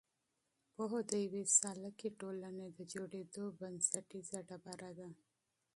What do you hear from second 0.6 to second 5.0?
پوهه د یوې سالکې ټولنې د جوړېدو بنسټیزه ډبره